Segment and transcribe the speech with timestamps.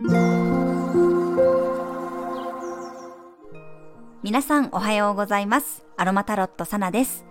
[0.00, 0.12] 皆
[4.42, 5.84] さんおはようございます。
[5.96, 7.24] アロマタロットサナです。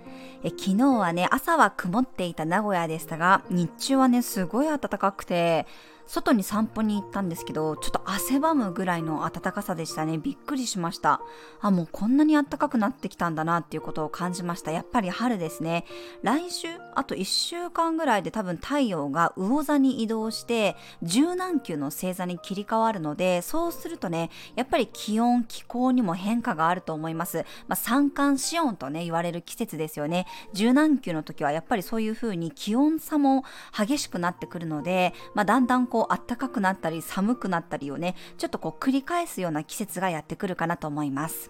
[0.43, 5.65] え昨日はね朝は曇っていた名古屋でしたが日中はねすごい暖かくて
[6.07, 10.17] 外に散歩に行ったんですけど、ちょっと汗ばむぐらいの暖かさでしたね。
[10.17, 11.21] びっくりしました。
[11.59, 14.71] あ、もうこんなに暖かくなってきたんだなっていうことを感じました。
[14.71, 15.85] やっぱり春ですね。
[16.23, 27.45] 来週、あと1週間ぐらいで多分太陽が魚座に移動して、柔軟球の星座に切り替わるので、そうするとね、やっぱり気温、気候にも変化があると思います。
[27.67, 30.25] まあ、三寒四温とね、言われる季節ですよね。
[30.53, 33.43] 柔軟球の時はやっぱりそういう風に気温差も
[33.77, 41.49] 激しくなってくるので、まあ、だんだんこうこう暖かくなったり寒くなったりをねちょっとこう繰り返すような季節がやってくるかなと思います。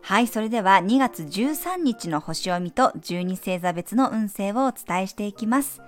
[0.00, 5.82] はいそれでは2月13日の星読みと12星座別の運勢をお伝えしていきます。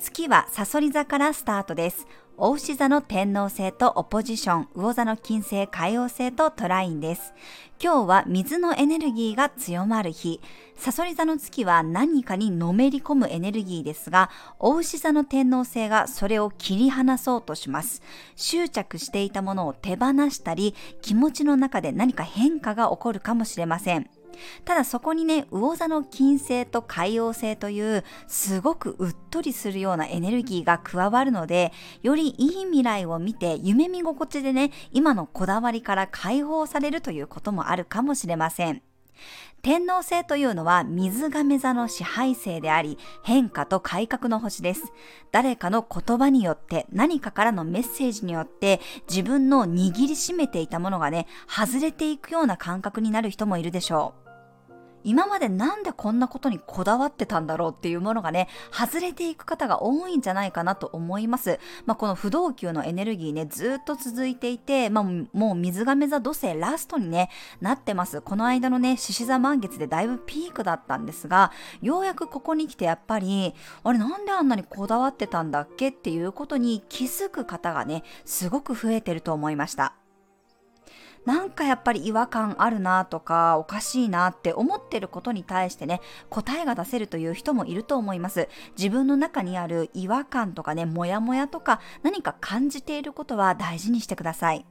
[0.00, 2.08] 月はサソリ座からスタートです。
[2.42, 7.34] お牛座の天王星とオポジション、魚座の金星、海王星とトラインです。
[7.78, 10.40] 今日は水のエネルギーが強まる日。
[10.74, 18.00] サソリ座の月は何かにのめり込むエネルギーですが、お牛座の天王星がそれを切り離そうとします。
[18.36, 24.08] 執着していたものを手放したり、気持ちの中で何か変化が起こるかもしれません。
[24.64, 38.82] ただそこにね、魚座の金星と海王星というすごくうっとりするようなエネルギーが加わるので、よりいい未来を見て夢見心地でね、今のこだわりから解放されるということもあるかもしれません。
[39.62, 44.84] 天皇星というのは水亀座の支配星であり、変化と改革の星です。
[45.32, 54.29] 誰かの言葉によって、何かからのメッセージによって、自分の握りしめていたものがね、外れていくような感覚になる人もいるでしょう。
[55.04, 61.58] 今までなんでこんなことにこだわってたんだろうっていうものがね、外れていく方が多いんじゃないかなと思います。
[61.86, 68.20] まあ、この不動級のエネルギーね、ずっと続いていて、まあ、もう水亀座土星ラストにね、なってます。
[68.20, 71.52] この間のね、獅子座満月でだいぶピークだったんですが、
[71.82, 79.99] ようやくここに来てやっぱり、あれなんであんなにこだわってたんだっけっていうことに気づく方がね、すごく増えてると思いました。
[81.26, 88.48] なんかやっぱり違和感あるなとかおかしいなって思ってることに対してね答えが出せるという人もいると思います。
[88.76, 94.64] 自分の中にある違和感とかねモヤモヤとか何か感じていることは大事にしてください。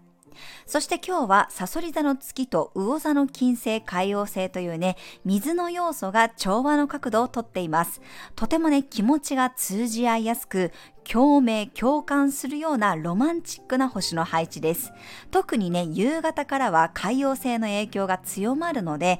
[0.65, 8.01] そして今日はサソリ座の月と魚座の金星海王星というね、水の要素が調和の角度をとっています。
[8.35, 10.71] とてもね、気持ちが通じ合いやすく、
[11.03, 14.91] 共鳴、共感するようなロマンチックな星の配置です。
[15.31, 19.19] 特にね、夕方からは海王星の影響が強まるので、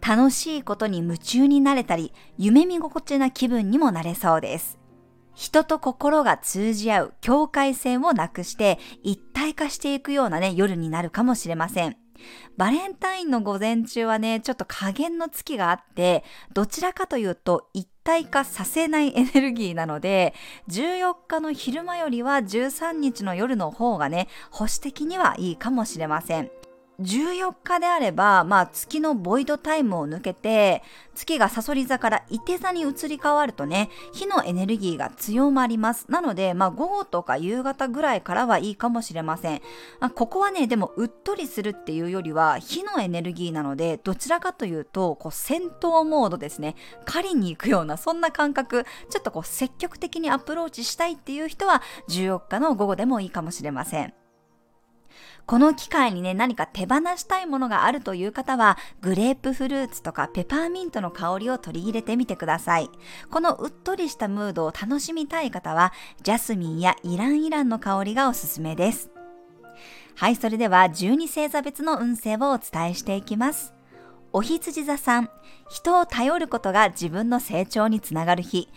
[0.00, 4.79] 楽しいことに夢中になれたり、夢見心地な気分にもなれそうです。
[5.34, 11.96] 人と心が通じ合う境界線をなくして一体化していくようなね、夜になるかもしれません。
[12.56, 20.34] バレンタインの午前中はね、ちょっと加減の月があって、どちらかというと一体化させないエネルギーなので、
[20.68, 26.50] 14日の昼間よりは13日の夜の方がね、保守的にはいいかもしれません。
[27.00, 30.82] 14日であれば、まあ、月のボイドタイムを抜けて、
[31.14, 36.06] 月がサソリ座から伊手座に移り変わるとね、火のエネルギーが強まります。
[36.10, 39.62] なので、まあ、午後とか夕方ぐらいからはいいかもしれません。
[39.98, 46.76] まあ、ここはね、でも、うっとりするっていうよりは、火のエネルギーなので、どちらかというと、こう、戦闘モードですね。
[47.06, 54.14] 狩りに行くような、そんな感覚、ちょっとこう、積極的にアプローチしたいっていう人は、14日の午後でもいいかもしれません。
[55.50, 62.88] この機会にね、何か手放したいものがあるという方は、グレープフルーツとかペパーミントの香りを取り入れてみてください。
[63.32, 69.10] このうっとりしたムードを楽しみたい方は、ジャスミンやイランイランの香りがおすすめです。
[70.14, 73.74] はい、それでは12星座別の運勢をお伝えしていきます。
[74.32, 75.30] お羊座さん、
[75.68, 78.68] 人を頼ることが自分の成長につながる日。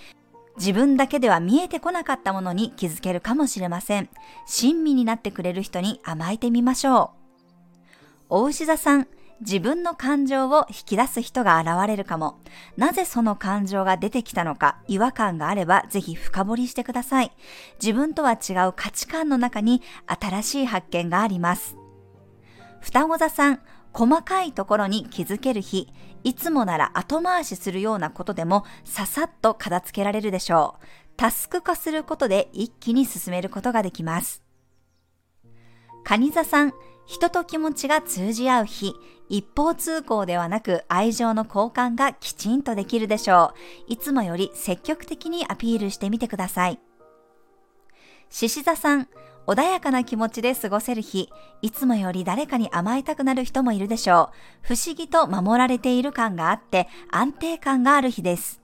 [0.58, 4.10] 自分だけでは見えてこなかったものに気づけるかもしれません。
[4.48, 7.12] 親身になってくれる人に甘えてみましょ
[8.30, 8.36] う。
[8.36, 9.08] お牛座さん、
[9.42, 12.40] 自分の感情を引き出す人が現れるかも。
[12.78, 17.32] なぜその感情が出てきたのか、違和感があればぜひ深掘りしてください。
[17.82, 21.76] 自分とは違う価値観の中に新しい発見があります。
[22.80, 23.60] 双子座さん、
[23.94, 25.88] 細かいところに気づける日、
[26.24, 30.86] いつもなら後回しするようなことでもささっと片付けられるでしょう。
[31.16, 34.42] タスク化することで一気に進めることができます。
[36.04, 36.74] 蟹座さん、
[37.06, 38.94] 人と気持ちが通じ合う日、
[39.30, 43.54] 一方通行ではなく愛情の交換がきちんとできるでしょ
[43.88, 43.94] う。
[43.94, 46.80] いつもより積極的にアピールしてみてください。
[48.30, 49.08] 獅子座さん、
[49.46, 51.30] 穏やかな気持ちで過ごせる日、
[51.62, 54.32] いつもより誰かに甘えたくなる人もいるでしょ
[54.64, 54.74] う。
[54.74, 58.62] 不思議と守られている感があって安定感がある日です。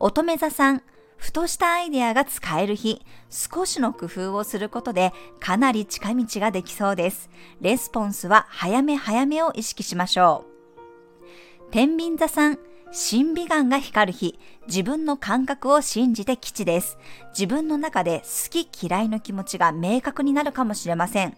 [0.00, 0.82] 乙女座さん、
[1.16, 3.00] ふとしたアイデアが使える日、
[3.30, 7.30] 少しの工夫をすることでかなり近道ができそうです。
[7.60, 11.70] レスポンスは早め早めを意識しましょう。
[11.70, 12.58] 天秤座さん、
[12.94, 16.98] 審美眼が光る日、自分の感覚を信じて基地です。
[17.30, 21.34] 自分の中で好き嫌いの気持ちが明確になるかもしれません。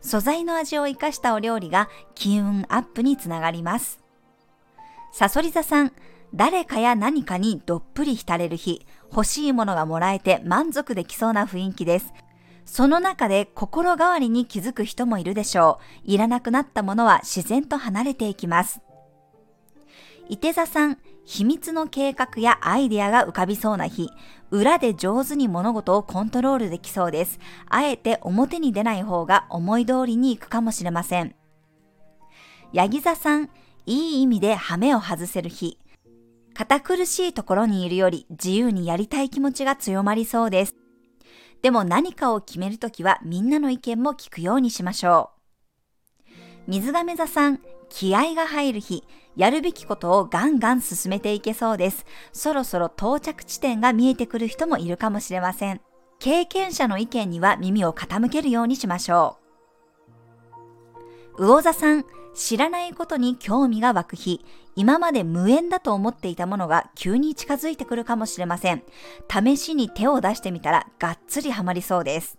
[0.00, 4.00] 素材の味を生かしたお料理が金運アップにつながります。
[5.12, 5.92] サソリ座さん、
[6.34, 12.12] 誰かや何かにどっぷり浸れる日、欲しいものがもらえて満足できそうな雰囲気です。
[12.64, 16.10] その中で心変わりに気づく人もいるでしょう。
[16.10, 18.80] いらなくなったものは自然と離れていきます。
[20.28, 24.10] 伊手座さん、秘密の計画やアイデアが浮かびそうな日、
[24.50, 27.38] 裏で上手に物事をコントロールできそうです。
[27.68, 31.34] あえて表に出ない方が思い通りに行くかもしれません。
[32.72, 33.50] ヤギ座さん、
[33.86, 35.78] いい意味で羽目を外せる日、
[36.54, 40.74] 堅苦しいところにいるより自由にやりたい気持ちが強まりそうです。
[41.62, 45.30] でも何かを決めるときはみんなの意見も聞くようにしましょ
[46.66, 46.70] う。
[46.70, 49.04] 水亀座さん、気合が入る日、
[49.36, 52.06] やるべきことをガンガン進めていけそうです。
[52.32, 55.80] そろそろ到着地点が見えてくる人もいるかもしれません。
[56.18, 59.36] 経験者の意見には耳を傾けるようにしましょ
[61.38, 61.42] う。
[61.44, 62.04] 魚座さん、
[62.34, 64.44] 知らないことに興味が湧く日、
[64.74, 68.82] 今まで無縁だと思っていたものが急に近づいてくるかもしれません。
[69.30, 72.38] 試しに手を出してみたらがっつりハマりそうです。